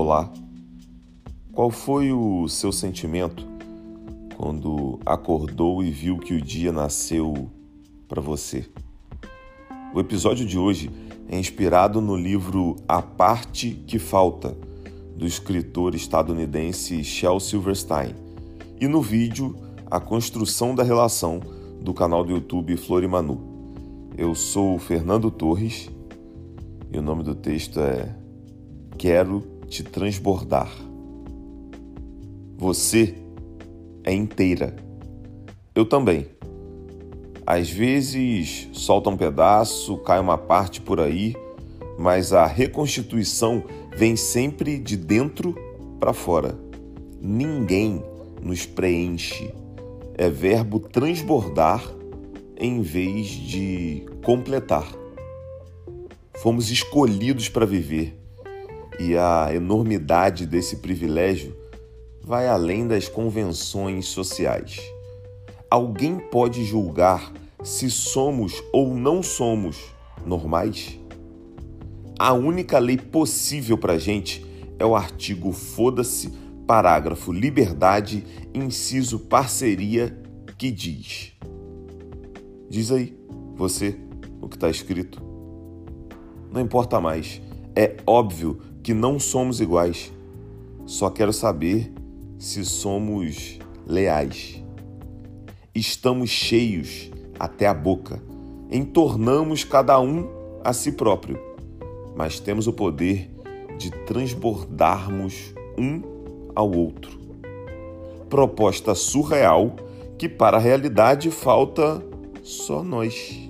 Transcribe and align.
Olá. 0.00 0.32
Qual 1.52 1.72
foi 1.72 2.12
o 2.12 2.46
seu 2.46 2.70
sentimento 2.70 3.44
quando 4.36 5.00
acordou 5.04 5.82
e 5.82 5.90
viu 5.90 6.18
que 6.18 6.34
o 6.34 6.40
dia 6.40 6.70
nasceu 6.70 7.50
para 8.06 8.20
você? 8.20 8.64
O 9.92 9.98
episódio 9.98 10.46
de 10.46 10.56
hoje 10.56 10.88
é 11.28 11.36
inspirado 11.36 12.00
no 12.00 12.14
livro 12.14 12.76
A 12.86 13.02
Parte 13.02 13.72
que 13.72 13.98
Falta, 13.98 14.56
do 15.16 15.26
escritor 15.26 15.96
estadunidense 15.96 17.02
Shel 17.02 17.40
Silverstein, 17.40 18.14
e 18.80 18.86
no 18.86 19.02
vídeo 19.02 19.56
A 19.90 19.98
Construção 19.98 20.76
da 20.76 20.84
Relação, 20.84 21.40
do 21.82 21.92
canal 21.92 22.22
do 22.22 22.30
YouTube 22.30 22.76
Florimanu. 22.76 24.12
Eu 24.16 24.32
sou 24.36 24.78
Fernando 24.78 25.28
Torres 25.28 25.90
e 26.92 26.96
o 26.96 27.02
nome 27.02 27.24
do 27.24 27.34
texto 27.34 27.80
é 27.80 28.14
Quero 28.96 29.57
te 29.68 29.82
transbordar. 29.82 30.70
Você 32.56 33.14
é 34.02 34.12
inteira. 34.12 34.74
Eu 35.74 35.84
também. 35.84 36.26
Às 37.46 37.70
vezes 37.70 38.68
solta 38.72 39.10
um 39.10 39.16
pedaço, 39.16 39.96
cai 39.98 40.18
uma 40.18 40.36
parte 40.36 40.80
por 40.80 41.00
aí, 41.00 41.34
mas 41.98 42.32
a 42.32 42.46
reconstituição 42.46 43.62
vem 43.96 44.16
sempre 44.16 44.78
de 44.78 44.96
dentro 44.96 45.54
para 46.00 46.12
fora. 46.12 46.58
Ninguém 47.20 48.02
nos 48.42 48.66
preenche. 48.66 49.52
É 50.14 50.28
verbo 50.28 50.80
transbordar 50.80 51.82
em 52.58 52.82
vez 52.82 53.28
de 53.28 54.04
completar. 54.24 54.86
Fomos 56.34 56.70
escolhidos 56.70 57.48
para 57.48 57.64
viver 57.64 58.17
e 58.98 59.16
a 59.16 59.54
enormidade 59.54 60.46
desse 60.46 60.76
privilégio 60.76 61.56
vai 62.20 62.48
além 62.48 62.86
das 62.86 63.08
convenções 63.08 64.06
sociais. 64.06 64.80
Alguém 65.70 66.18
pode 66.18 66.64
julgar 66.64 67.32
se 67.62 67.90
somos 67.90 68.62
ou 68.72 68.94
não 68.94 69.22
somos 69.22 69.78
normais? 70.26 70.98
A 72.18 72.32
única 72.32 72.78
lei 72.78 72.96
possível 72.96 73.78
para 73.78 73.94
a 73.94 73.98
gente 73.98 74.44
é 74.78 74.84
o 74.84 74.96
artigo 74.96 75.52
Foda-se, 75.52 76.30
parágrafo 76.66 77.32
Liberdade, 77.32 78.24
inciso 78.52 79.20
Parceria, 79.20 80.16
que 80.58 80.70
diz: 80.70 81.32
Diz 82.68 82.90
aí, 82.90 83.16
você, 83.54 83.96
o 84.40 84.48
que 84.48 84.56
está 84.56 84.68
escrito. 84.68 85.22
Não 86.52 86.60
importa 86.60 87.00
mais. 87.00 87.40
É 87.74 87.96
óbvio 88.06 88.60
que 88.88 88.94
não 88.94 89.18
somos 89.18 89.60
iguais. 89.60 90.10
Só 90.86 91.10
quero 91.10 91.30
saber 91.30 91.92
se 92.38 92.64
somos 92.64 93.58
leais. 93.86 94.64
Estamos 95.74 96.30
cheios 96.30 97.10
até 97.38 97.66
a 97.66 97.74
boca. 97.74 98.18
Entornamos 98.70 99.62
cada 99.62 100.00
um 100.00 100.26
a 100.64 100.72
si 100.72 100.92
próprio, 100.92 101.38
mas 102.16 102.40
temos 102.40 102.66
o 102.66 102.72
poder 102.72 103.30
de 103.76 103.90
transbordarmos 104.06 105.52
um 105.76 106.00
ao 106.54 106.72
outro. 106.72 107.20
Proposta 108.30 108.94
surreal 108.94 109.76
que 110.16 110.30
para 110.30 110.56
a 110.56 110.60
realidade 110.60 111.30
falta 111.30 112.02
só 112.42 112.82
nós. 112.82 113.47